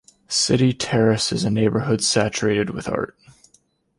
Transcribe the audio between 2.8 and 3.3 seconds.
art.